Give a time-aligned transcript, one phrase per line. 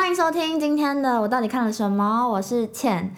[0.00, 2.26] 欢迎收听今天的我到底看了什么？
[2.26, 3.14] 我是倩。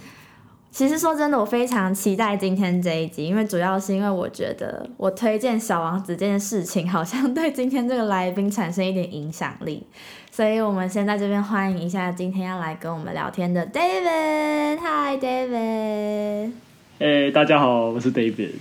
[0.73, 9.87] 其实说真的，我非常期待今天这一集，因为主要是因为我觉得我推荐《小王子》这件事情，好像对今天这个来宾产生一点影响力。
[10.33, 14.79] 所以，我们先在这边欢迎一下今天要来跟我们聊天的 David。
[14.81, 16.51] Hi David。
[16.99, 18.55] 哎，大家好，我是 David。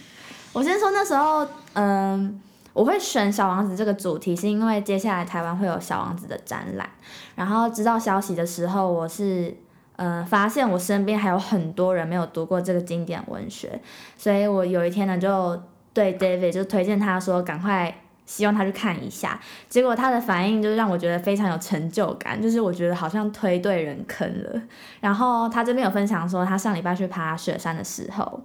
[0.53, 2.39] 我先说那时候，嗯，
[2.73, 6.89] 我会选《小王子》这个主题，是因为接下来台湾会有《小王子》的展览。
[7.35, 9.55] 然后知道消息的时候，我是。
[9.97, 13.79] 嗯，发现我身边还有很多人没有读过这个经典文学，
[14.17, 15.61] 所以我有一天呢就
[15.93, 17.93] 对 David 就推荐他说赶快
[18.25, 24.59] 希望他去看一下，结果他的反应就是让我觉得非常有成就感，就是我觉得好像推对人坑了。
[25.01, 28.41] 然后他这边有分享说他上礼拜去爬雪山的时候，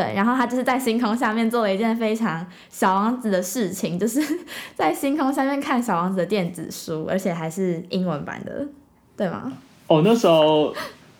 [0.00, 4.18] 对，然后他就是在星空下面做了一件非常小王子的事情，就是
[4.74, 8.66] 在星空下面看小王子的电子书，而且还是英文版的，
[9.14, 9.52] 对吗？
[9.88, 10.74] 哦，那时候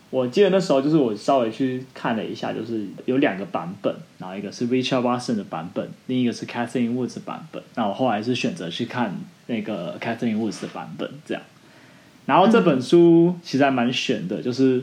[0.09, 7.63] 我记得那时候就是我稍微去看了一下，就是有两个版本，然后一个是 Richard Watson 的版本，另一个是 Catherine Woods 的版本。
[7.75, 9.15] 那我后来是选择去看
[9.49, 11.43] 那个 Catherine Woods 的版本，这样。
[12.25, 14.83] 然后这本书其实还蛮悬的，就是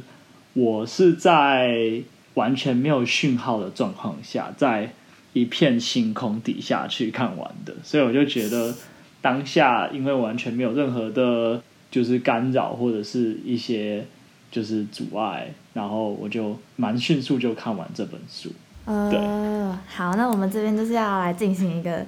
[0.53, 2.03] 我是在
[2.37, 4.91] 完全没有讯号的状况下，在
[5.33, 8.73] 一片星空底下去看完的，所以我就觉得
[9.21, 11.61] 当下因为完全没有任何的。
[11.89, 14.05] 就是干扰或者是一些
[14.51, 18.51] 就是阻碍，然后我就蛮迅速就看完这本书。
[18.83, 22.05] 呃，好，那我们这边就是要来进行一个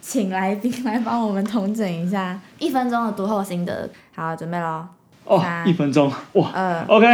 [0.00, 3.90] 请来宾来帮我们统整一下一分钟的读后心得。
[4.14, 4.86] 好，准备喽。
[5.24, 6.52] 哦，一分钟哇。
[6.54, 7.06] 嗯，OK。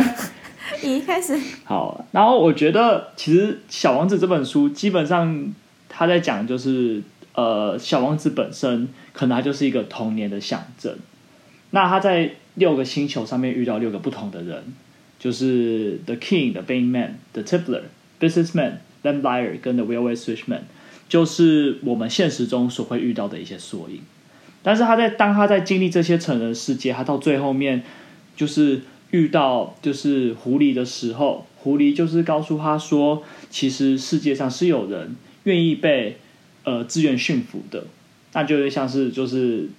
[0.83, 1.39] 一开始。
[1.65, 5.53] 好，然后我觉得其实《小王子》这本书基本上
[5.89, 7.03] 他在讲就是
[7.35, 10.97] 呃，小王子本身可能他就是一个童年的象征。
[11.71, 14.63] 那他在六个星球上面遇到六个不同的人，
[15.19, 17.83] 就是 The King、The Vain Man、The Tippler、
[18.21, 20.61] Businessman、Lamplier 跟 The Railway Switchman，
[21.09, 24.03] 就是我们现实中所会遇到的一些缩影。
[24.63, 27.83] 但是他在当他在经历这些成人世界，他到最后面
[28.37, 36.19] 就是遇到就是狐狸的时候，狐狸就是告诉他说，其实世界上是有人愿意被
[36.65, 37.87] 呃自愿驯服的，
[38.35, 39.71] 那就像是就是。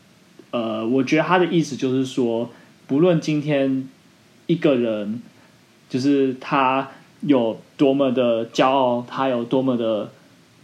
[0.56, 2.48] 呃，我觉得他的意思就是说，
[2.86, 3.90] 不论今天
[4.46, 5.20] 一个人，
[5.90, 6.92] 就是他
[7.22, 10.12] 有多么的骄傲，他有多么的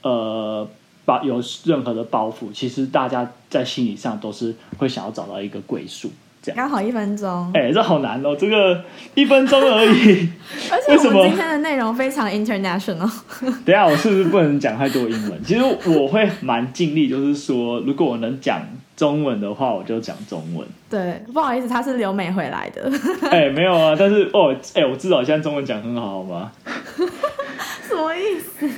[0.03, 0.69] 呃
[1.05, 6.11] 包有任何的包袱，其实大家在心理上都是会想要找到一个归宿。
[6.41, 8.83] 这样刚好一分钟，哎，这好难哦，这个
[9.15, 10.29] 一分钟而已。
[10.71, 13.09] 而且我们今天的内容非常 international。
[13.65, 15.43] 等下我是不是不能讲太多英文？
[15.43, 18.61] 其实我会蛮尽力，就是说，如果我能讲。
[18.99, 20.67] 中文的话，我就讲中文。
[20.89, 22.91] 对，不好意思，他是留美回来的。
[23.31, 26.51] 哎，没有啊，但是哦，哎，我至少现在中文讲很好，好吗？
[27.87, 28.69] 什么意思？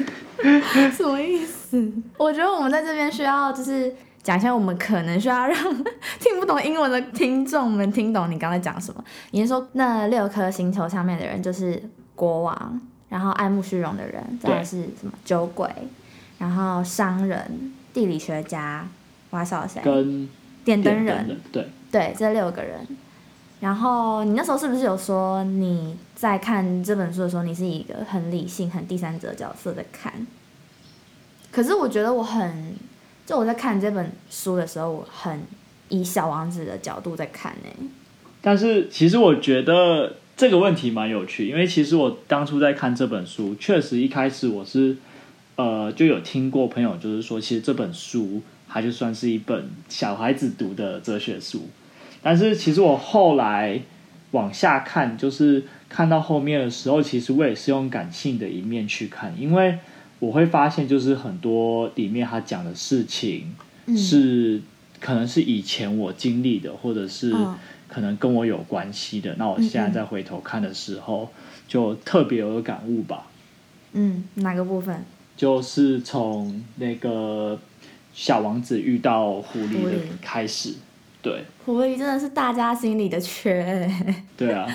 [0.95, 1.91] 什么意思？
[2.17, 3.91] 我觉得我们在这边需要就是
[4.23, 5.57] 讲一下，我们可能需要让
[6.19, 9.03] 听不懂英文的听众们听懂你刚才讲什么。
[9.31, 11.81] 你是说那六颗星球上面的人就是
[12.15, 15.67] 国王，然后爱慕虚荣的人，再是什么酒鬼，
[16.37, 18.87] 然后商人、地理学家。
[19.31, 19.81] 瓦少谁？
[19.81, 20.27] 跟
[20.65, 22.85] 电灯人，对对，这六个人。
[23.61, 30.11] 然后你那时候是不是有说你在看这本书的时候，你是一个很理性、很第三者角色在看？
[31.49, 32.75] 可是我觉得我很，
[33.25, 35.41] 就我在看这本书的时候，我很
[35.89, 37.89] 以小王子的角度在看呢。
[38.41, 44.97] 但是其实我觉得这个问题蛮有趣，因为其实我当初在看这本书，确实一开始我是
[45.55, 48.41] 呃就有听过朋友就是说，其实这本书。
[48.73, 51.67] 它就算是一本小孩子读的哲学书，
[52.21, 53.81] 但是其实我后来
[54.31, 59.77] 往下看，就是看到后面的时候，其实我也是用感性的一面去看，因为
[60.21, 63.53] 我会发现，就是很多里面他讲的事情
[63.97, 64.61] 是
[65.01, 67.35] 可能是以前我经历的，或者是
[67.89, 69.35] 可能跟我有关系的。
[69.37, 71.29] 那我现在再回头看的时候，
[71.67, 73.27] 就特别有感悟吧。
[73.93, 75.03] 嗯，哪个部分？
[75.35, 77.59] 就是从那个。
[78.13, 79.91] 小王子遇到狐狸的
[80.21, 80.75] 开始，
[81.21, 83.89] 对，狐狸真的是大家心里的缺。
[84.35, 84.67] 对啊，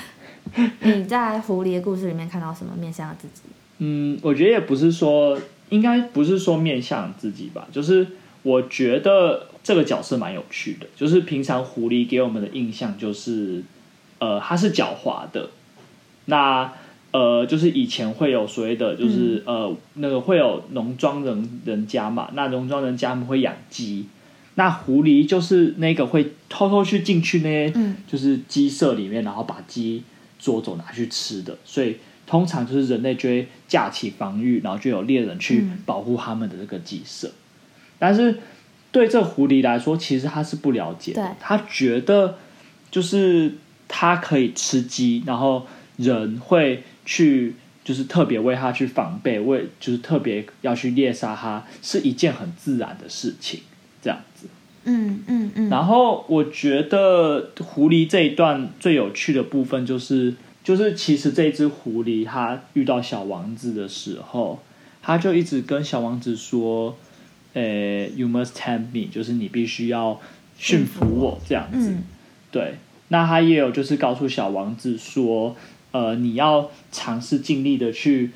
[0.81, 3.43] 你在狐狸的故事里面看到什么面向的自己？
[3.79, 5.39] 嗯，我觉得也不是说，
[5.69, 8.07] 应该不是说面向自己吧，就是
[8.43, 10.87] 我觉得这个角色蛮有趣的。
[10.97, 13.63] 就是平常狐狸给我们的印象就是，
[14.19, 15.51] 呃，它是狡猾的。
[16.27, 16.73] 那
[17.13, 24.07] 呃，就是以前会有所谓的，就是呃，那个会有农庄人人家嘛，那农庄人家他们会养鸡，
[24.57, 30.03] 那狐狸就是那个会偷偷去进去那些嗯就是鸡舍里面，然后把鸡
[30.39, 31.97] 捉走拿去吃的，所以
[32.27, 37.31] 通常就是人类就会架起防御，然后就有猎人去嗯保护他们的这个鸡舍。
[37.99, 38.39] 但是
[38.91, 42.39] 对这狐狸来说，其实他是不了解的对，他觉得
[42.91, 43.55] 就是
[43.89, 53.61] 他可以吃鸡，然后人会去就是特别为他去防备，为就是特别要去猎杀他，是一件很自然的事情，
[54.03, 54.49] 这样子。
[54.89, 60.35] 嗯嗯嗯，然后我觉得狐狸这一段最有趣的部分就是，
[60.67, 64.59] 就是其实这只狐狸它遇到小王子的时候，
[65.01, 66.99] 它就一直跟小王子说
[67.55, 70.21] ：“呃，you must tame me，就是你必须要
[70.59, 71.91] 驯服我这样子。
[71.91, 72.03] 嗯
[72.51, 72.75] 对，
[73.09, 75.55] 那他也有就是告诉小王子说，
[75.93, 78.33] 呃，你要尝试尽力的去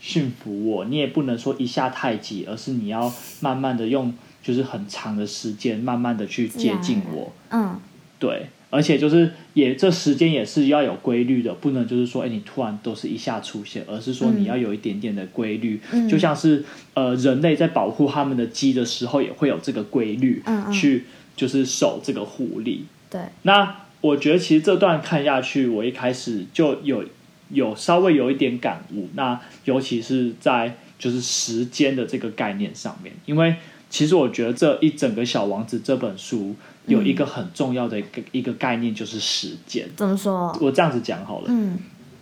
[0.00, 7.30] 驯服我，你也不能说一下太急，而是你要慢慢的用就是很长的时间，慢慢的去接近我。
[7.50, 7.78] 嗯
[8.18, 21.04] 对，而且就是也这时间也是要有规律的，不能就是说，哎，你突然都是一下出现，而是说嗯你要有一点点的规律，嗯就像是呃人类在保护他们的鸡的时候，也会有这个规律，嗯嗯去
[21.36, 22.80] 就是守这个狐狸。
[23.08, 27.04] 对，那我觉得其实这段看下去，我一开始就有
[27.50, 29.08] 有稍微有一点感悟。
[29.14, 33.54] 那尤其是在就是时间的这个概念上面，因为
[33.88, 39.88] 其实我觉得这一整个《小王子》这本书有一个很重要的一个、一个概念，就是时间。
[39.96, 40.56] 怎么说？
[40.60, 41.78] 我这样子讲好了，嗯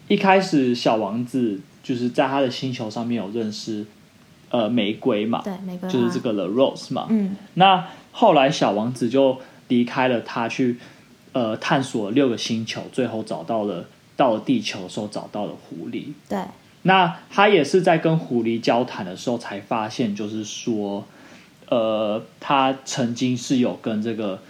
[0.09, 3.87] 一开始小王子就是在他的星球上面有认识
[4.51, 9.39] 呃玫瑰嘛，对，玫瑰就是这个 The Rose 嘛，嗯那后来小王子就
[9.69, 10.77] 离开了他去
[11.33, 13.87] 呃探索六个星球，最后找到了
[14.17, 16.09] 到了地球的时候找到了狐狸。
[16.29, 16.39] 对，
[16.83, 21.07] 那他也是在跟狐狸交谈的时候才发现，就是说，
[21.71, 24.43] 呃，他曾经是有跟这个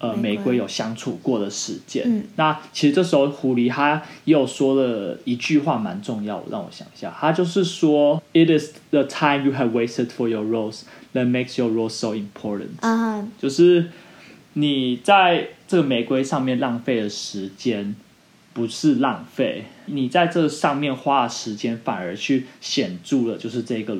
[0.00, 2.02] 呃玫瑰有相处过的时间。
[2.06, 10.82] 嗯那其实这时候狐狸他也有说了一句话蛮重要的，让我想一下，他就是说，It is the time you have wasted for your rose
[11.14, 12.80] that makes your rose so important。
[12.80, 13.90] 啊就是
[14.54, 17.94] 你在这个玫瑰上面浪费的时间，
[18.52, 23.96] 不是浪费，你在这上面花的时间反而去显著了，就是这个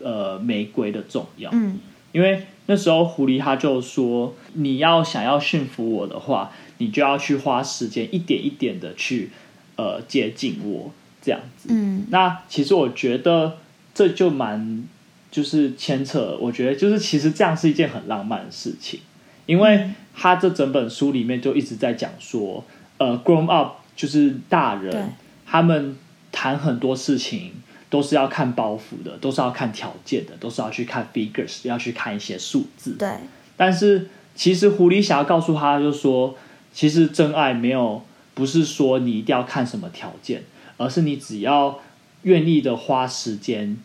[0.00, 1.50] 呃玫瑰的重要。
[1.54, 1.78] 嗯
[2.12, 9.30] 因为那时候狐狸他就说，你要想要驯服我的话，你就要去花时间一点一点的去
[9.76, 11.68] 呃接近我，这样子。
[11.72, 13.58] 嗯那其实我觉得
[13.94, 14.88] 这就蛮
[15.30, 19.00] 就是牵扯，我觉得就是其实这样是一件很浪漫的事情，
[19.46, 22.64] 因为他这整本书里面就一直在讲说，
[22.98, 25.12] 呃，grown up 就是大人，
[25.46, 25.96] 他们
[26.32, 27.52] 谈很多事情
[27.90, 32.92] 都是要看包袱的，都是要看条件的，都是要去看 figures，要去看一些数字。
[32.92, 33.08] 对，
[33.56, 36.36] 但是其实狐狸想要告诉他，就是说，
[36.72, 38.02] 其实真爱没有
[38.32, 40.44] 不是说你一定要看什么条件，
[40.76, 41.80] 而是你只要
[42.22, 43.76] 愿意的花时间，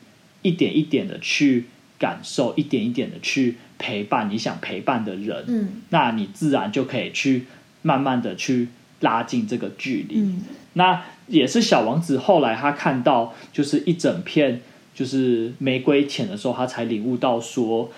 [0.44, 1.66] 一点一点的去
[1.98, 7.48] 感受，一点一点的去陪伴你想陪伴的人，嗯那你自然就可以去
[7.82, 8.68] 慢慢的去
[9.00, 10.20] 拉近这个距离。
[10.20, 10.44] 嗯
[10.74, 14.62] 那也是小王子后来他看到就是一整片
[14.94, 17.90] 就是玫瑰田的时候，他才领悟到说，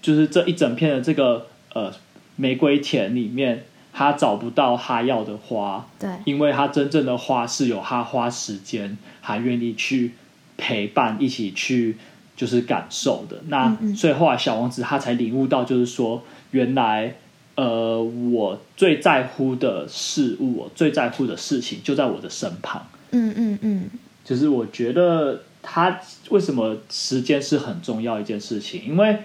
[0.00, 1.92] 就是这一整片的这个呃
[2.36, 10.12] 玫瑰田里面，他找不到他要的花，对，因为他真正的花是有他花时间，还愿意去
[10.56, 11.96] 陪伴，一起去
[12.36, 13.42] 就是感受的。
[13.48, 16.22] 那嗯嗯所以后来小王子他才领悟到，就是说
[16.52, 17.16] 原来
[17.56, 22.86] 呃我最在乎的事物，我最在乎的事情就在我的身旁。
[23.12, 23.90] 嗯嗯嗯。
[24.24, 29.18] 就是我觉得他为什么时间是很重要一件事情，因为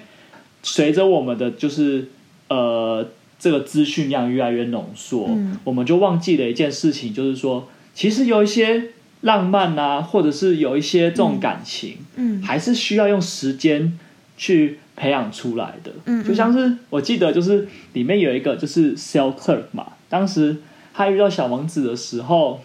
[0.62, 2.09] 随着我们的就是
[2.50, 3.07] 呃
[3.39, 5.57] 这个资讯量越来越浓缩，嗯。
[5.63, 8.89] 我们就忘记了一件事情，就是说其实有一些
[9.21, 12.41] 浪漫啊，或者是有一些这种感情，嗯。
[12.43, 13.98] 还是需要用时间
[14.38, 15.91] 去培养出来的。
[16.05, 20.57] 嗯嗯就像是我记得，就是里面有一个就是 sell clerk 嘛，当时
[20.93, 22.59] 他遇到小王子的时候，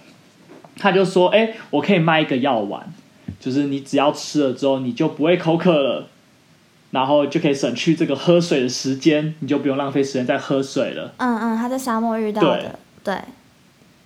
[0.76, 2.92] 他就说：“哎、我可以卖一个药丸，
[3.38, 6.08] 就是你只要吃了之后，你就不会口渴了。”
[6.90, 11.12] 然后就可以省去这个喝水的时间，你就不用浪费时间在喝水了。
[11.16, 13.14] 嗯嗯，他在沙漠遇到的，对，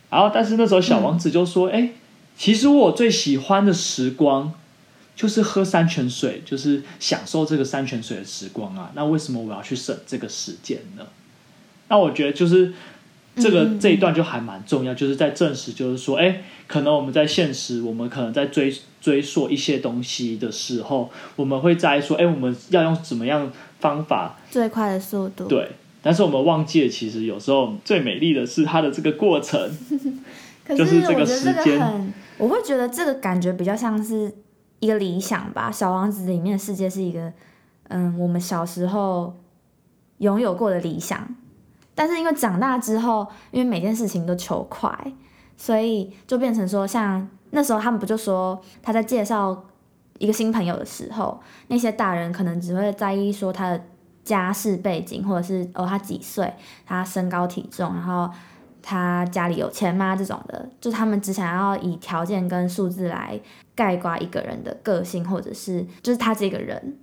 [0.09, 1.91] 然后，但是那时候小王子就说：“哎、
[2.35, 4.55] 其实我最喜欢的时光
[5.19, 8.93] 就是喝山泉水，就是享受这个山泉水的时光啊。
[8.95, 11.05] 那为什么我要去省这个时间呢？”
[11.91, 12.73] 那我觉得就是
[13.35, 25.47] 这个这一段就还蛮重要，就是在证实，就是说，哎，可能我们在现实，我们可能在追追溯一些东西的时候，我们会在意说，哎，我们要用怎么样方法最快的速度。
[25.49, 29.69] 对，但是我们忘记了，其实有时候最美丽的是它的这个过程。
[30.65, 34.31] 可就是这个时间我会觉得这个感觉比较像是
[34.81, 35.71] 一个理想吧。
[35.71, 37.33] 小王子里面的世界是一个，
[37.89, 39.35] 嗯，我们小时候
[40.19, 41.29] 拥有过的理想，
[41.95, 45.13] 但是因为长大之后，因为每件事情都求快，
[45.57, 49.65] 所以就变成说，像那时候他们不就说他在介绍
[50.19, 53.83] 一个新朋友的时候，那些大人可能只会在意说他的
[54.25, 56.53] 家世背景，或者是哦他几岁，
[56.85, 58.31] 他身高体重，然后
[58.83, 60.15] 他家里有钱吗？
[60.17, 63.41] 这种的，就他们只想要以条件跟数字来
[63.75, 66.97] 概括一个人的个性，或者是就是他这个人。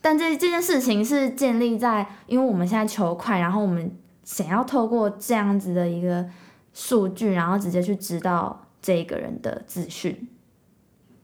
[0.00, 3.90] 但这这件事情是建立在，因为我们现在求快，然后我们
[4.22, 6.26] 想要透过这样子的一个
[6.74, 10.28] 数据，然后直接去知道这个人的资讯。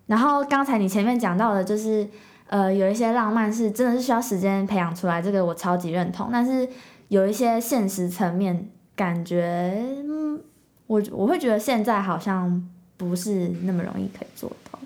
[0.06, 2.08] 然后刚才你前面讲到的，就是
[2.48, 6.30] 呃，有一些浪漫是真的是需要时间培养出来，这个我超级认同。
[6.32, 6.66] 但是
[7.08, 8.70] 有一些现实层面，
[9.00, 9.72] 感觉
[10.06, 10.38] 嗯，
[10.86, 14.78] 我我会觉得现在好像不是那么容易可以做到。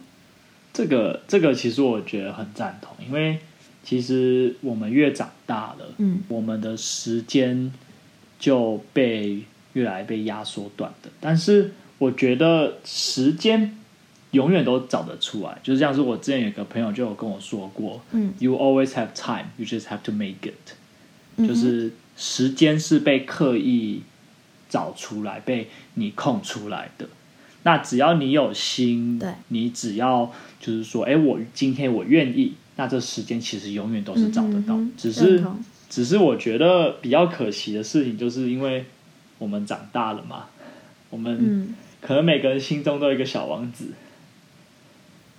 [0.72, 3.40] 这个这个其实我觉得很赞同，因为
[3.82, 7.72] 其实我们越长大了，嗯，我们的时间
[8.38, 9.42] 就被
[9.72, 11.10] 越来被压缩短的。
[11.20, 13.76] 但是我觉得时间
[14.30, 20.74] 永远都找得出来，就是像是我之前有个朋友就有跟我说过，嗯，You always have time, you just have to make it。
[21.36, 24.02] 嗯就是时间是被刻意
[24.68, 27.08] 找出来、被你空出来的。
[27.62, 29.32] 那只要你有心，对。
[29.48, 34.78] 你只要就是说，哎，我今天我愿意，那这时间其实永远都是找得到。
[34.96, 35.44] 只是
[35.88, 38.84] 只是我觉得比较可惜的事情，就是因为
[39.38, 40.46] 我们长大了嘛，
[41.10, 41.74] 我们嗯。
[42.00, 43.86] 可能每个人心中都有一个小王子，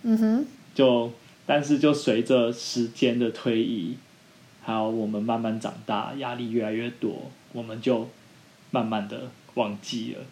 [0.02, 1.12] 嗯哼，就
[1.46, 3.96] 但是就随着时间的推移，
[4.66, 8.08] 还有我们慢慢长大，压力越来越多，我们就
[8.72, 10.24] 慢慢的忘记了。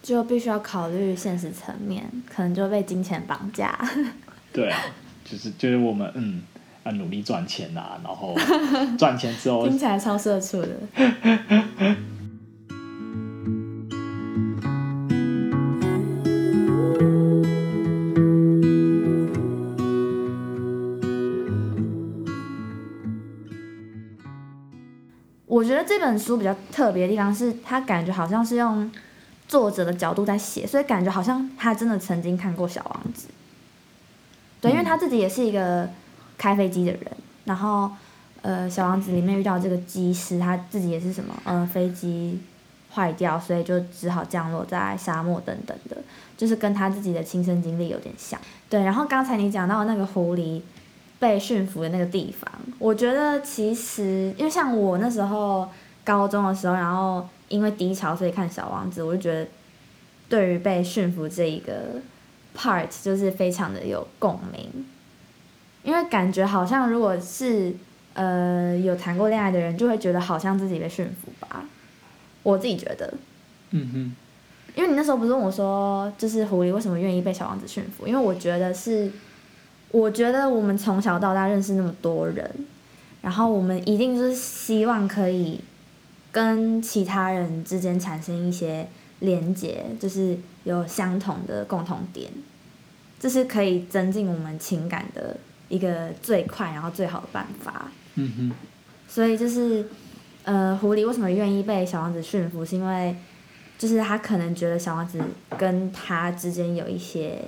[0.00, 3.76] 就必须要考虑现实层面，可能就被金钱绑架。
[4.54, 4.78] 对啊，
[5.24, 6.42] 就是就是我们嗯
[6.84, 8.32] 要努力赚钱啊，然后
[8.96, 10.68] 赚钱之后 听起来超社畜的。
[25.58, 28.88] 我觉得这本书比较特别的地方是，他感觉好像是用
[29.48, 33.26] 作者的角度在写，所以感觉好像他真的曾经看过《小王子》。
[34.60, 35.90] 对，因为他自己也是一个
[36.36, 37.02] 开飞机的人，
[37.44, 37.90] 然后
[38.42, 42.40] 呃，《小王子》里面遇到这个机师，他自己也是什么，呃，飞机
[42.94, 45.96] 坏掉，所以就只好降落在沙漠等等的，
[46.36, 48.40] 就是跟他自己的亲身经历有点像。
[48.70, 50.60] 对，然后刚才你讲到那个狐狸
[51.18, 55.68] 被驯服的那个地方，我觉得其实因为像我那时候
[56.04, 59.48] 高中的时候，然后因为低潮所以看《小王子》，我就觉得
[60.28, 62.00] 对于被驯服这一个
[62.56, 64.86] part 就是非常的有共鸣，
[65.82, 67.74] 因为感觉好像如果是
[68.14, 71.64] 呃有谈过恋爱的人，就会觉得好像自己被驯服吧，
[72.42, 73.12] 我自己觉得。
[73.70, 74.16] 嗯哼，
[74.74, 78.06] 因为你那时候不是问我说，就是狐狸为什么愿意被小王子驯服？
[78.06, 79.10] 因为我觉得是，
[79.90, 82.50] 我觉得我们从小到大认识那么多人，
[83.22, 85.60] 然后我们一定就是希望可以
[86.30, 88.86] 跟其他人之间产生一些
[89.20, 92.30] 连结，就是有相同的共同点，
[93.18, 95.36] 这是可以增进我们情感的
[95.68, 97.90] 一个最快然后最好的办法。
[98.16, 98.52] 嗯哼，
[99.08, 99.86] 所以就是，
[100.44, 103.16] 呃，狐狸为什么愿意被小王子驯服，是因为
[103.78, 105.18] 就是他可能觉得小王子
[105.56, 107.40] 跟他之间有一些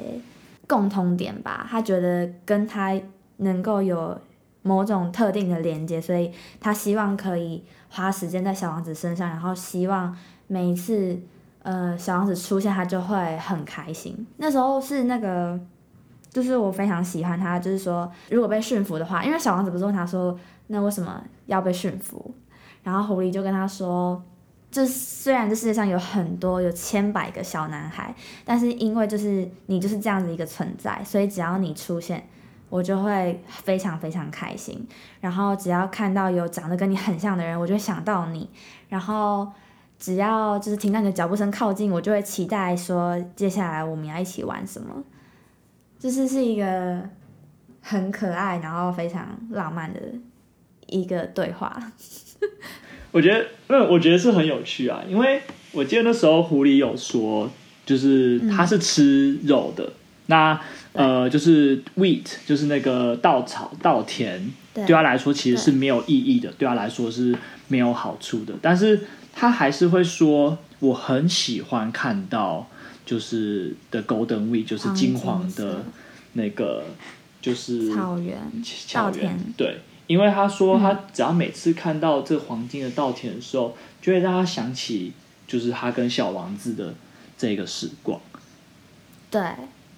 [0.70, 2.98] 共通点吧，他觉得跟他
[3.38, 4.16] 能够有
[4.62, 11.18] 某种特定的连接，所以他希望可以花时间在小王子身上，然后希望每一次
[11.62, 14.24] 呃小王子出现，他就会很开心。
[14.36, 15.58] 那时候是那个。
[16.32, 22.32] 就是我非常喜欢他，就是说，如果被驯服的话，因为小王子不是问他说，那为什么要被驯服？
[22.84, 24.22] 然后狐狸就跟他说，
[24.70, 32.24] 就虽然这世界上有很多有千百个小男孩，但是因为就是你就是这样子一个存在，所以只要你出现，
[32.68, 34.86] 我就会非常非常开心。
[35.20, 38.48] 然后只要看到有长得跟你很像的人，我就会想到你。
[38.88, 39.50] 然后
[39.98, 45.02] 只要就是听到你的脚步声靠近，我就会期待说接下来我们要一起玩什么。
[45.98, 47.02] 就是是一个
[47.82, 50.00] 很可爱，然后非常浪漫的
[50.86, 51.92] 一个对话。
[53.12, 55.40] 我觉得，嗯，我觉得是很有趣啊，因为
[55.72, 57.50] 我记得那时候狐狸有说，
[57.84, 59.92] 就是它是吃肉的，
[60.26, 60.60] 那
[60.92, 64.40] 呃，就是 wheat，就是那个稻草稻田，
[64.74, 64.84] 对。
[64.86, 67.36] 它来说其实是没有意义的，对它来说是
[67.68, 69.00] 没有好处的，但是
[69.32, 72.68] 它还是会说，我很喜欢看到
[73.06, 75.84] 就是 the golden wheat，就是金黄的
[76.34, 76.84] 那个
[77.40, 78.38] 就是草原
[78.86, 79.78] 草原，对。
[80.10, 85.12] 因为他说，他只要每次看到这黄金的稻田的时候，就会让他想起，
[85.46, 86.92] 就是他跟小王子的
[87.38, 88.20] 这个时光。
[89.30, 89.40] 对，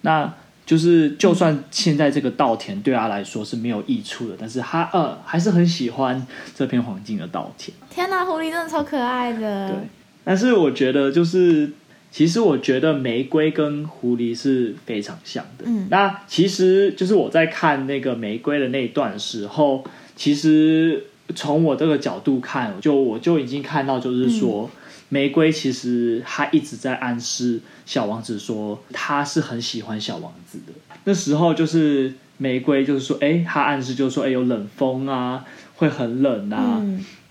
[0.01, 0.31] 那
[0.67, 7.75] 就是就算现在这个稻田对他来说是没有益处的，但是他呃还是很喜欢这片黄金的稻田。
[7.89, 9.69] 天哪，狐狸真的超可爱的。
[9.71, 9.77] 对，
[10.23, 11.71] 但是我觉得就是。
[12.13, 15.63] 其实我觉得玫瑰跟狐狸是非常像的。
[15.65, 19.83] 嗯，那其实就是我在看那个玫瑰的那一段时候，
[20.15, 21.05] 其实
[21.35, 24.69] 从我这个角度看，就我就已经看到，就是说
[25.09, 30.73] 玫瑰其实他一直在暗示小王子说他是很喜欢小王子的。
[31.05, 36.81] 那时候就是玫瑰就是说，哎，他暗示就是说，哎，有冷风啊，会很冷啊。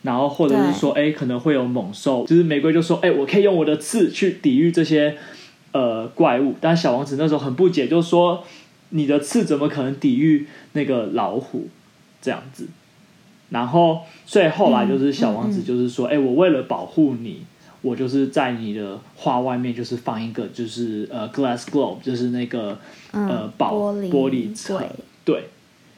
[0.03, 5.17] 然后或者是说，哎，可能会有猛兽，就是玫瑰就说，哎，我可以用我的刺去抵御这些
[5.73, 6.57] 呃怪物。
[6.61, 8.45] 但小王子那时候很不解，就说，
[8.91, 11.69] 你的刺怎么可能抵御那个老虎
[12.23, 12.67] 这样子？
[13.51, 17.45] 然后所以后来就是小王子就是说，哎，我为了保护你，
[17.83, 22.79] 我就是在你的画外面就是放一个就是呃 glass globe，就是那个
[23.11, 24.83] 呃玻璃玻璃层，
[25.25, 25.51] 对。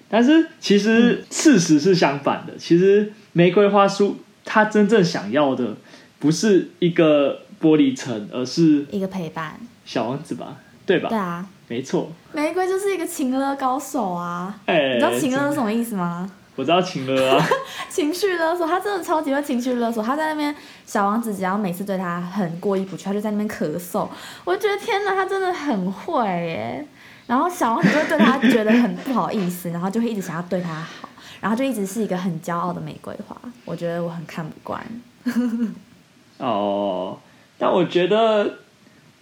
[0.09, 3.13] 但是其实事实是相反的，其实。
[3.37, 5.75] 玫瑰花束，他真正想要的
[6.21, 9.59] 不是一个玻璃层，而是一个陪伴。
[9.85, 11.09] 小王子吧，对吧？
[11.09, 12.09] 对啊，没错。
[12.33, 14.55] 玫瑰就是一个情勒高手啊！
[14.67, 16.31] 哎，你知道情勒是什么意思吗？
[16.57, 17.47] 我知道情勒啊，
[17.91, 20.01] 情绪勒索，他真的超级会情绪勒索。
[20.03, 20.55] 他在那边，
[20.87, 24.09] 小王子只要每次对他很过意不去，他就在那边咳嗽。
[24.45, 26.87] 我觉得天哪，他真的很会耶。
[27.27, 31.09] 然后小王子就会对他觉得很不好意思，然后就会一直想要对他好。
[31.41, 34.81] 然后就一直是一个很骄傲的玫瑰花，我觉得我很看不惯。
[36.39, 37.19] 哦，
[37.59, 38.59] 但我觉得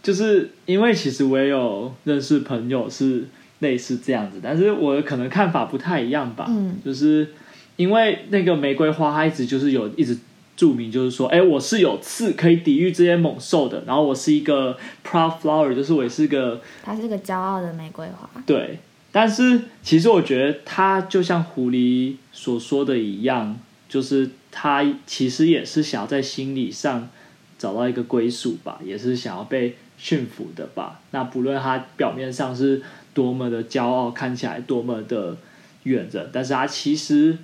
[0.03, 3.25] 就是因为其实我也有认识朋友是
[3.61, 6.47] 类似这样子，但是我可能看法不太一样吧。
[6.49, 7.29] 嗯，就是
[7.77, 10.19] 因为那个玫瑰花，它一直就是有一直
[10.57, 13.85] 注明，就是说，哎，我是有刺可以抵御这些猛兽的。
[13.87, 18.29] 然后我是一个 proud flower，就是我是个，它是个骄傲的玫瑰花。
[18.45, 18.79] 对。
[19.15, 27.11] 但是，其实我觉得他就像狐狸所说的一样，就是他其实也是想要在心理上
[27.59, 31.01] 找到一个归属吧，也是想要被驯服的吧。
[31.13, 32.83] 那不论他表面上是
[33.15, 35.37] 多么的骄傲，看起来多么的
[35.85, 37.39] 远着，但是他其实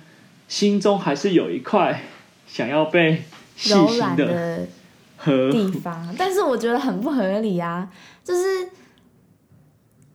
[0.49, 2.03] 心中还是有一块
[2.45, 3.23] 想要被
[3.69, 4.67] 柔软的
[5.51, 6.13] 地方。
[6.17, 7.89] 但是我觉得很不合理啊，
[8.23, 8.69] 就是。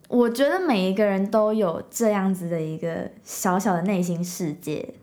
[0.07, 4.95] 我觉得每一个人都有这样子的一个小小的内心世界，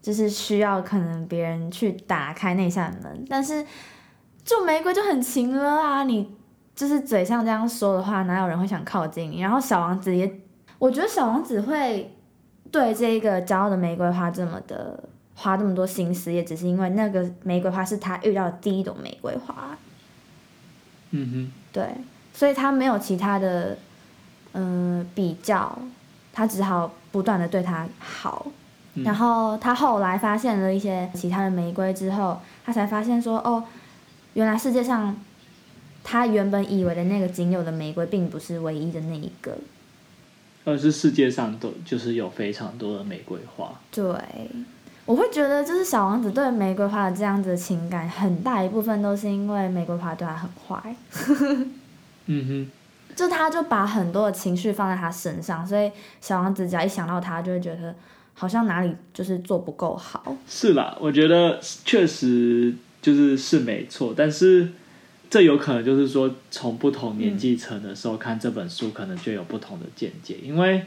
[0.00, 3.26] 就是需要可能别人去打开那扇门。
[3.28, 3.66] 但是，
[4.42, 6.04] 就玫瑰就很情了啊！
[6.04, 6.30] 你
[6.80, 9.42] 就是嘴上这样说的话，哪有人会想靠近你？
[9.42, 10.40] 然后小王子也，
[10.78, 12.16] 我觉得小王子会
[12.70, 19.76] 对这一个骄傲的玫瑰花这么的花这么多心思，也只是因为那个玫瑰花是他遇到的第一朵玫瑰花。
[21.10, 21.86] 嗯哼，对，
[22.32, 23.76] 所以他没有其他的。
[24.52, 25.78] 嗯，比较，
[26.32, 28.44] 他只好不断的对他好，
[28.94, 33.62] 然后他后来发现了一些其他的玫瑰之后，他才发现说，哦，
[34.32, 35.16] 原来世界上
[36.02, 39.56] 他原本以为的那个仅有的玫瑰，并不是唯一的那一个，
[40.64, 43.72] 而是世界上都就是有非常多的玫瑰花。
[43.90, 44.04] 对，
[45.06, 50.94] 我会觉得就是小王子对玫瑰花的这样子的情感，很大一部分都是因为玫瑰花对他很坏。
[52.26, 52.70] 嗯哼。
[53.16, 55.90] 就他，就把很多的情绪放在他身上，所以
[56.22, 57.94] 小王子只要一想到他，就会觉得
[58.32, 60.34] 好像哪里就是做不够好。
[60.48, 64.70] 是啦，我觉得确实就是是没错，但是
[65.30, 70.38] 这有可能就是说，从不同年纪层的时候看这本书，可能就有不同的见解。
[70.42, 70.82] 因为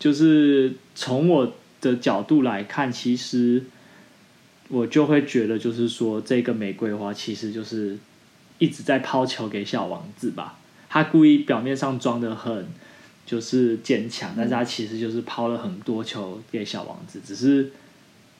[0.00, 3.62] 就是从我的角度来看，其实
[4.68, 7.96] 我就会觉得，就是说这个玫瑰花其实就是
[8.58, 10.58] 一直在抛球给小王子吧。
[10.88, 12.66] 他故意表面上装的很
[13.24, 17.70] 就是坚强，但是他其实就是抛了很多球给小王子，只是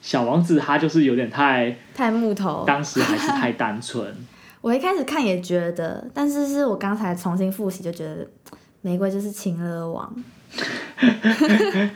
[0.01, 4.13] 小王子他就是有点太太木头，当时还是太单纯。
[4.61, 8.27] 我一开始看也觉得，但是是我刚才重新复习就觉得，
[8.81, 10.13] 玫瑰就是情勒王。
[10.97, 11.89] 对，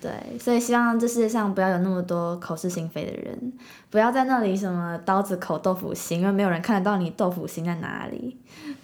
[0.00, 3.52] 对，所以希望这世界上不要有那么多口是心非的人，
[3.90, 8.36] 不要在那里什么刀子口豆腐心，因为没有人看得到你豆腐心在哪里。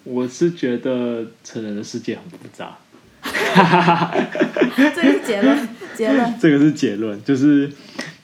[0.02, 2.76] 我是觉得成人的世界很复杂。
[4.74, 6.35] 这个是结论，结论。
[6.40, 7.70] 这个是结论，就是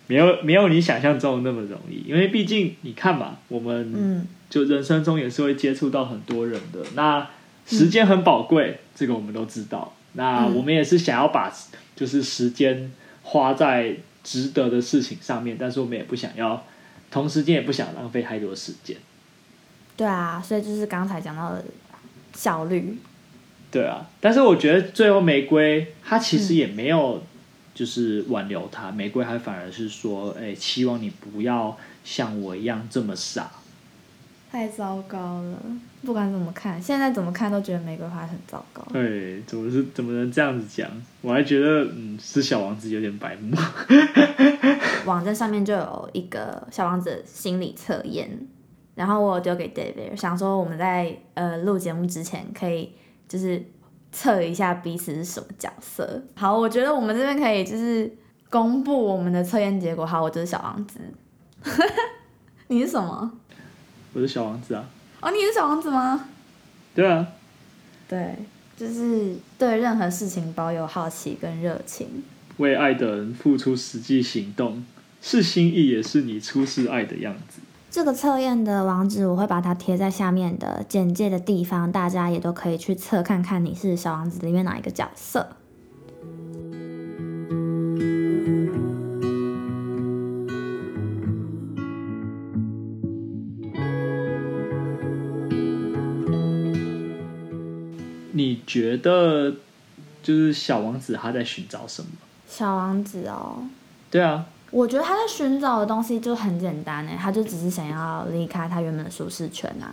[0.08, 7.28] 没有没有你想象中的那么容易，因为毕竟你看嘛，我们嗯，就人生中也是会接触到很多人的，那
[7.66, 9.94] 时间很宝贵，这个我们都知道。
[10.14, 11.52] 那嗯我们也是想要把
[11.94, 12.90] 就是时间
[13.22, 13.94] 花在
[14.24, 16.64] 值得的事情上面，但是我们也不想要，
[17.10, 18.96] 同时间也不想浪费太多时间。
[19.96, 21.64] 对啊，所以就是刚才讲到的
[22.34, 22.96] 效率。
[23.70, 27.22] 对啊，但是我觉得最后玫瑰它其实也没有
[27.78, 33.48] 就是挽留他，玫瑰还反而是说，哎、希望你不要像我一样这么傻。
[34.50, 35.56] 太糟糕了，
[36.02, 38.84] 不管怎么看，现在怎么看都觉得玫瑰花很糟糕。
[38.92, 40.90] 对，怎么是怎么能这样子讲？
[41.20, 43.56] 我还觉得，嗯，是小王子有点白目。
[45.06, 48.28] 网站上面就有一个小王子心理测验，
[48.96, 52.90] 然后我丢给 David，想说我们在呃录节目之前可以
[53.28, 53.62] 就是
[54.18, 56.20] 测一下彼此是什么角色。
[56.35, 58.12] 好，我觉得我们这边可以就是
[58.50, 60.04] 公布我们的测验结果。
[60.04, 60.98] 好，我就是小王子，
[62.66, 63.31] 你是什么？
[64.14, 64.85] 我是小王子啊，
[65.20, 66.28] 哦，你是小王子吗？
[66.96, 67.24] 对啊，
[68.09, 68.35] 对，
[68.76, 72.24] 就是对任何事情保有好奇跟热情。
[72.57, 74.85] 为爱的人付出实际行动，
[75.22, 77.61] 是心意，也是你出示爱的样子。
[77.90, 85.48] 这个测验的网址我会把它贴在下面的简介的地方，大家也都可以去测看看你是小王子里面哪一个角色。
[98.33, 99.51] 你觉得
[100.22, 102.09] 就是小王子他在寻找什么？
[102.46, 103.64] 小王子哦，
[104.11, 109.88] 对啊，我觉得他在寻找的东西就很简单诶，他就只是想要离开他原本的舒适圈啊。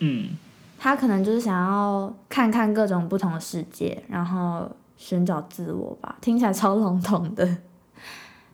[0.00, 0.30] 嗯，
[0.78, 7.56] 他可能就是想要看看各种不同的世界，然后寻找自我吧，听起来超笼统的。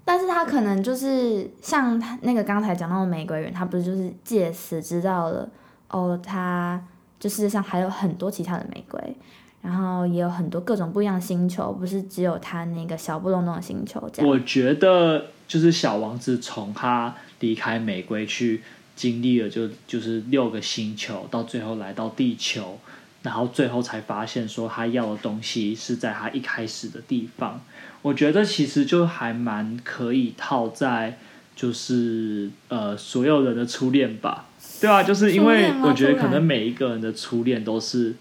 [0.04, 5.48] 但是他可能就是像他那个刚才讲到的玫瑰园，他不是就是借此知道了
[5.88, 6.82] 哦，他
[7.18, 9.16] 就世界上还有很多其他的玫瑰，
[9.62, 14.30] 然后也有很多各种不一样的星球，不是只有他那个小不隆咚的星球这样。
[14.30, 18.62] 我觉得就是小王子从他离开玫瑰去
[18.96, 22.78] 经历了就就是六个星球，到最后来到地球，
[23.22, 27.60] 然后最后才发现说他要的东西是在他一开始的地方。
[28.02, 31.18] 我觉得其实就还蛮可以套在
[31.54, 34.46] 就是呃所有人的初恋吧，
[34.80, 38.14] 对啊，就是因为我觉得可能每一个人的初恋都是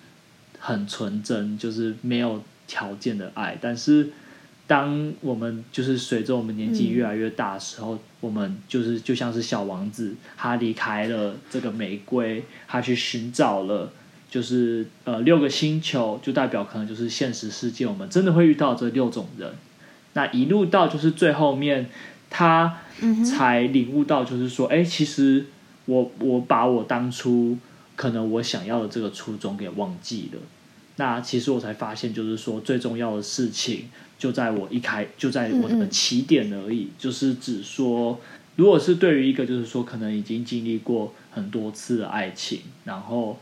[0.59, 4.09] 很纯真，就是没有条件的爱，但是
[4.67, 13.91] 当我们就是随着我们年纪越来越大的时候，我们就是就像是小王子，他离开了这个玫瑰，他去寻找了。
[14.31, 19.51] 就是呃六个星球，就代表可能就是现实世界，我们真的会遇到这六种人。
[20.13, 21.89] 那一路到就是最后面，
[22.29, 22.77] 他
[23.25, 25.47] 才领悟到，就是说，哎、其实
[25.85, 27.57] 我我把我当初
[27.99, 30.39] 可能我想要的这个初衷给忘记了。
[30.95, 38.17] 那其实我才发现，就是说最重要的事情就在我一开就在我的起点而已，就是指说，
[38.55, 43.37] 如果是对于一个就是说可能已经经历过很多次的爱情，然后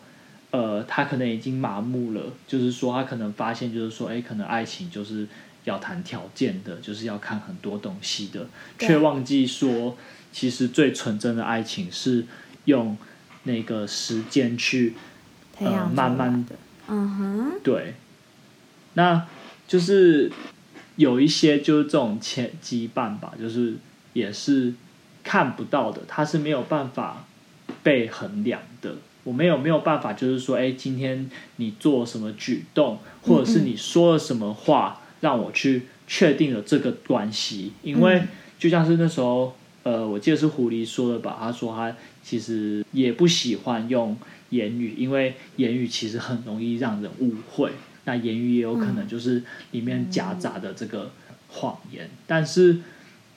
[0.50, 5.28] 呃，他可能已经麻木了，就是说他可能发现就是说，哎，可能爱情就是
[5.66, 8.48] 要谈条件的，就是要看很多东西的，
[8.80, 9.96] 却忘记说，
[10.32, 12.26] 其实最纯真的爱情是
[12.66, 12.98] 用
[13.48, 14.94] 那个时间去
[15.60, 16.56] 呃慢慢的，
[16.88, 17.96] 嗯哼，对，
[18.94, 19.26] 那
[19.68, 20.32] 就是
[20.98, 23.78] 有一些就是这种牵羁绊吧，就是
[24.14, 24.76] 也是
[25.24, 27.26] 看不到的，它是没有办法
[27.82, 28.98] 被衡量的。
[29.24, 37.74] 我没有没有办法，就是说，哎，今天你做什么举动，或者是你说了什么话，让我去确定了这个关系。
[37.82, 38.28] 因为嗯。
[38.58, 39.57] 就像是那时候，
[39.88, 44.18] 呃，我记得是狐狸说的吧，他说他其实也不喜欢用
[44.50, 47.72] 言语，因为言语其实很容易让人误会。
[48.04, 51.12] 那言语也有可能就是里面夹杂的这个
[51.48, 52.80] 谎言，但是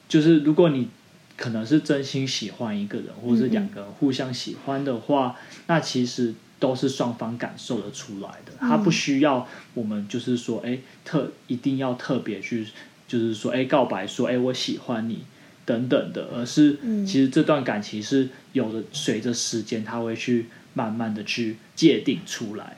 [0.09, 0.89] 就是如果你
[1.37, 5.37] 可能是真心喜欢一个人，或者是两个人互相喜欢的话，
[5.67, 8.51] 那其实都是双方感受得出来的。
[8.59, 12.67] 他不需要我们就是说，哎，特一定要特别去，
[13.07, 15.23] 就是说，哎，告白说，哎，我喜欢你
[15.71, 22.75] 等等的，而是嗯其实这段感情是有的，随着时间，他会去慢慢的去界定出来。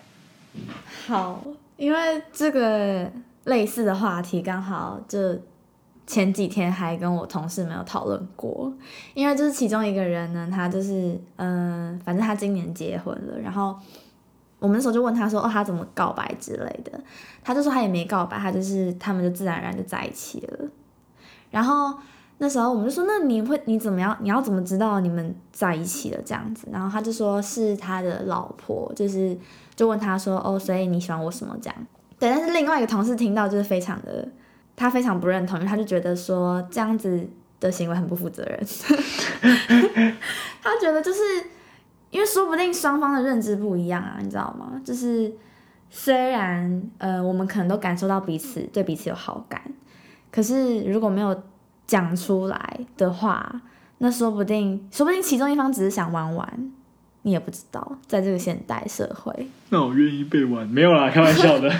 [1.08, 1.44] 好，
[1.78, 3.12] 因为这个
[3.46, 5.40] 类似的话题刚好就
[6.06, 8.72] 前几天还跟我同事没有讨论过，
[9.16, 13.76] 因为就是其中一个人呢，他就是嗯、反正他今年结婚了，然后
[14.60, 16.92] 我们那时候就问他说，哦，他怎么告白之类的，
[17.44, 20.70] 他就说他也没告白，他就是他们就自然而然就在一起了。
[21.50, 21.94] 然后
[22.44, 24.18] 那时候我们就说，那你会你怎么样？
[24.20, 26.68] 你要怎么知道你们在一起了这样子？
[26.70, 29.38] 然后他就说是他的老婆，就是
[29.76, 31.88] 就问他说，哦，所以你喜欢我什么这样？
[32.20, 34.28] 对，但是另外一个同事听到就是非常的，
[34.76, 37.26] 他非常不认同，因为他就觉得说这样子
[37.62, 38.60] 的行为很不负责任。
[40.62, 41.22] 他觉得就是
[42.10, 44.82] 因为说不定双方的认知不一样啊，你知道吗？
[44.84, 45.32] 就是
[45.90, 49.62] 虽然呃我们可能都感受到彼此对彼此有好感，
[50.30, 51.42] 可是如果没有
[51.88, 53.62] 讲出来的话，
[54.00, 56.72] 那说不定说不定其中一方只是想玩玩，
[57.24, 59.48] 你也不知道，在这个现代社会。
[59.70, 61.74] 那我愿意被玩，没有啦，开玩笑的。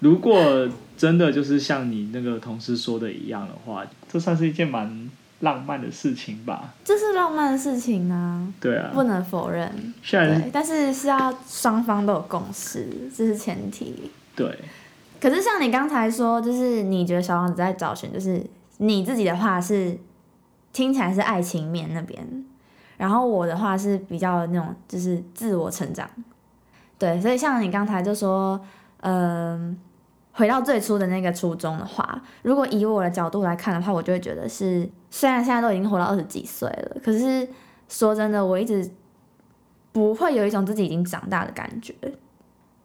[0.00, 6.72] 如果真的就是像你那个同事说的一样的话，这算是一件蛮浪漫的事情吧？
[6.84, 9.70] 这是浪漫的事情啊，对啊，不能否认。
[10.08, 14.10] 对，但是是要双方都有共识，这是前提。
[14.34, 14.58] 对
[15.22, 18.44] 可是像你刚才说，就是你觉得小王子在找寻，就是
[18.78, 19.96] 你自己的话是
[20.72, 22.44] 听起来是爱情面那边，
[22.96, 26.10] 然后我的话是比较那种就是自我成长。
[26.98, 28.60] 对，所以像你刚才就说，
[29.02, 29.78] 嗯、
[30.32, 37.48] 回到最初的那个初衷的话，如果以我的角度来看的话，我就会觉得是，虽然现在都已经活到二十几岁了，可是
[37.88, 38.90] 说真的，我一直
[39.92, 41.94] 不会有一种自己已经长大的感觉。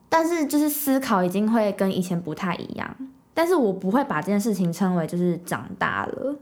[0.10, 2.96] 但是就是思考已经会跟以前不太一样，
[3.34, 6.36] 但是我不会把这件事情称为就是长大了，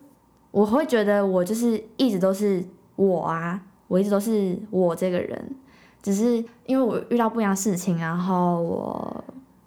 [0.52, 2.64] 我会觉得我就是一直都是
[2.96, 5.56] 我啊，我一直都是我这个人，
[6.02, 9.24] 只是因为我遇到不一样事情，然后我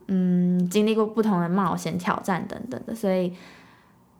[0.06, 3.32] 嗯经历过不同的冒险、挑战等等的，所以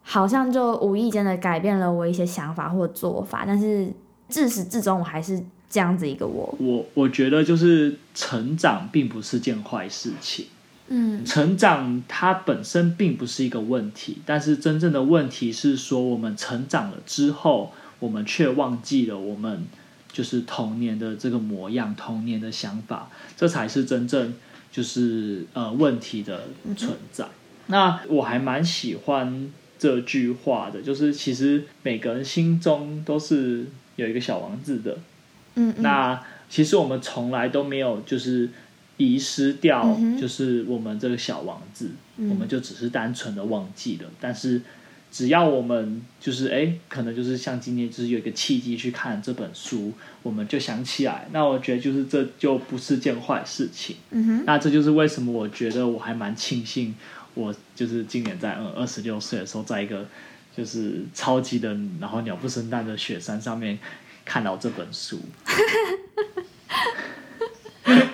[0.03, 3.93] 好像就无意间的改变了我一些想法或做法，但是
[4.29, 10.47] 自始至终我还是这样子一个我，我我觉得就是成长并不是件坏事情。
[10.91, 19.67] 嗯成长它本身并不是一个问题，但是真正的问题是说，我们成长了之后，我们却忘记了我们
[20.11, 24.33] 就是童年的这个模样、童年的想法，这才是真正
[24.73, 27.27] 就是呃问题的存在。
[27.67, 34.97] 那我还蛮喜欢这句话的，就是其实每个人心中都是有一个小王子的，
[35.59, 38.49] 嗯嗯，那其实我们从来都没有就是
[38.97, 44.09] 遗失掉就是我们这个小王子，嗯我们就只是单纯的忘记了。
[44.21, 44.63] 但是
[45.11, 49.93] 只要我们就是哎，可能就是像今天就是有一个契机去看这本书，
[50.23, 51.29] 我们就想起来。
[51.33, 53.97] 那我觉得就是这就不是件坏事情。
[54.11, 54.45] 嗯哼。
[54.45, 56.95] 那这就是为什么我觉得我还蛮庆幸，
[57.35, 60.07] 我就是今年在嗯二十六岁的时候，在一个
[60.57, 63.79] 就是超级的，然后鸟不生蛋的雪山上面
[64.29, 65.19] 看到这本书。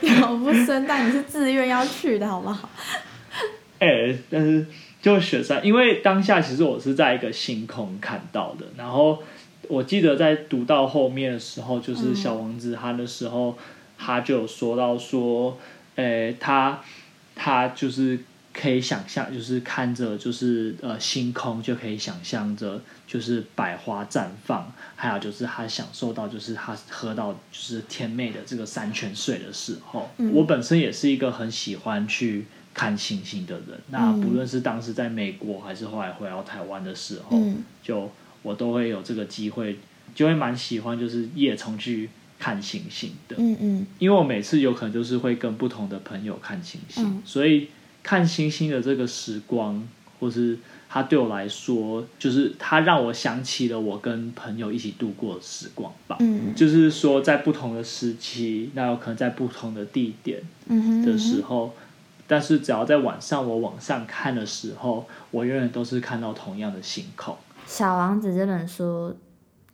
[0.03, 2.69] 鸟不生蛋，你是自愿要去的好不好？
[3.81, 4.65] 哎、但是
[5.03, 9.21] 就雪山，因为当下其实我是在一个星空看到的，然后
[9.69, 13.59] 我记得在读到后面的时候，就是小王子他的时候，
[13.99, 15.59] 他就有说到说，
[15.97, 16.81] 哎、他
[17.35, 18.21] 他就是
[18.55, 33.81] 可以想象，就是看着就是呃星空就可以想象着就是百花绽放，还有就是他享受到就是他喝到就是甜美的这个山泉水的时候，嗯我本身也是一个很喜欢去看星星的人。
[33.91, 38.09] 那嗯不论是当时在美国，还是后来回到台湾的时候，嗯就
[38.43, 39.79] 我都会有这个机会，
[40.15, 43.35] 就会蛮喜欢就是夜冲去看星星的。
[43.39, 47.69] 嗯嗯因为我每次有可能就是会跟不同的朋友看星星，嗯所以
[48.05, 49.83] 看星星的这个时光，
[50.21, 50.57] 或是
[50.89, 56.17] 它对我来说，就是它让我想起了我跟朋友一起度过的时光吧。
[56.21, 61.75] 嗯就是说，在不同的时期，那有可能在不同的地点嗯哼的时候，
[62.29, 67.35] 但是只要在晚上我往上看的时候，我永远都是看到同样的星空。
[67.67, 69.17] 《小王子》这本书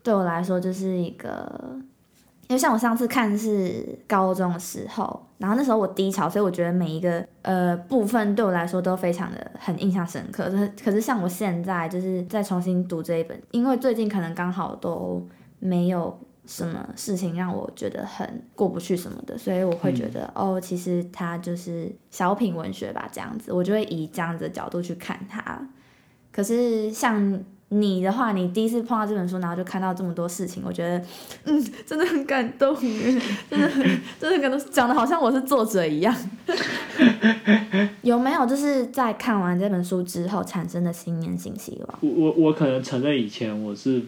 [0.02, 1.78] 对我来说就是一个，
[2.50, 10.50] 因为像我上次看是高中的时候，然后那时候我低潮，所以我觉得每一个呃部分对我来说都非常的很印象深刻。
[10.50, 15.24] 可是可是像我现在就是再重新读这一本，因为最近可能刚好都
[15.60, 25.68] 没有什么事情让我觉得很过不去什么的，所以我会觉得、哦，其实它就是小品文学吧，这样子，我就会以这样子的角度去看它。
[26.32, 27.40] 可是像
[27.72, 31.04] 你的话，你第一次碰到这本书，然后就看到这么多事情，我觉得，
[31.44, 32.74] 嗯，真的很感动，
[33.48, 33.84] 真的很
[34.18, 36.12] 真的很感动，讲的好像我是作者一样。
[38.02, 41.98] 有没有就是在看完这本书之后产生的新年新希望？
[42.00, 44.02] 我我我可能承认以前我是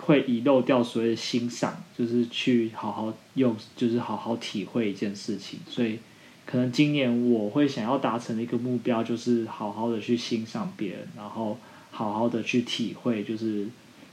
[0.00, 5.98] 会遗漏掉所谓的欣赏，就是去好好用，就是好好体会一件事情，所以
[6.44, 11.56] 可能今年我会想要达成的一个目标，就是好好的去欣赏别人，然后。
[11.98, 13.66] 好好的去体会，就是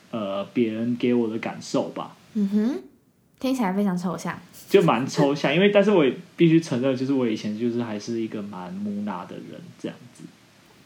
[0.09, 2.15] 呃别人给我的感受吧。
[2.33, 2.79] 嗯哼，
[3.39, 4.35] 听起来非常抽象，
[4.67, 5.53] 就蛮抽象。
[5.53, 10.23] 因为，但是我也必须承认，就是我以前就是还是一个蛮木讷的人，这样子。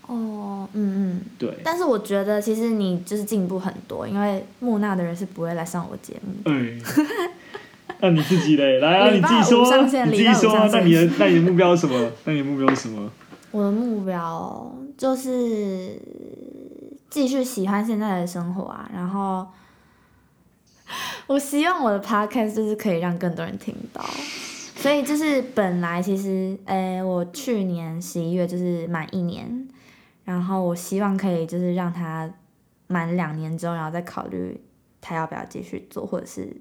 [0.07, 1.59] 哦，嗯嗯，对。
[1.63, 6.33] 但是我觉得，其实你就是进步很多，因为木讷的人是不会来上我节目。
[6.43, 6.81] 嗯。
[8.01, 8.79] 那你自己嘞？
[8.79, 10.67] 来啊，你自己说，你自己说。
[10.69, 12.11] 那你的那你的目标是什么？
[12.25, 13.09] 那你的目标是什么？
[13.51, 15.97] 我的目标就是。
[17.09, 19.47] 继续喜欢现在的生活啊，然后
[21.27, 24.03] 我希望我的 podcast 就是可以让更多人听到，
[24.75, 29.67] 所以就是本来其实，诶，我去年十一月就是满一年，
[30.23, 32.31] 然后我希望可以就是让他
[32.87, 34.59] 满两年之后，然后再考虑
[35.01, 36.55] 他要不要继续做，或者是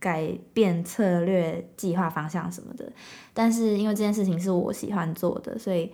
[0.00, 2.92] 改变策略、计划方向什么的。
[3.32, 5.92] 但是因为这件事情是我喜欢做的，所以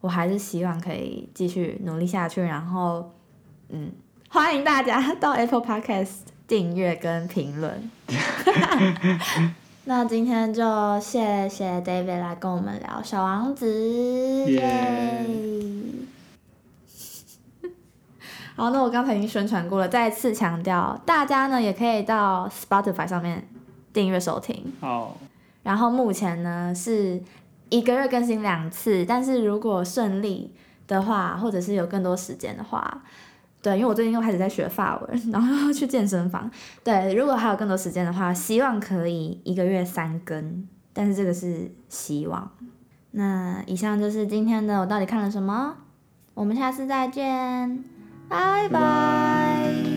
[0.00, 3.12] 我还是希望可以继续努力下去，然后。
[3.68, 3.90] 嗯，
[4.28, 6.10] 欢迎大家到 Apple Podcast
[6.46, 7.90] 订阅跟评论。
[9.84, 13.66] 那今天就谢谢 David 来跟我们聊《小王子》。
[14.50, 15.26] 耶！
[18.54, 23.46] 好，那我刚才已经宣传过了，再次强调，大家呢也可以到 Spotify 上面
[23.92, 24.72] 订阅收听。
[24.80, 25.16] 好。
[25.64, 27.20] 然后目前呢是
[27.68, 30.54] 一个月更新两次，但是如果顺利
[30.86, 33.02] 的话，或者是有更多时间的话。
[33.66, 36.48] 对，因为我最近又开始在学法文，然后要去健身房。
[36.84, 42.48] 对，如果还有更多时间的话，希望可以一个月三更，但是这个是希望。
[43.10, 45.78] 那以上就是今天的我到底看了什么，
[46.34, 47.82] 我们下次再见，
[48.28, 49.95] 拜拜。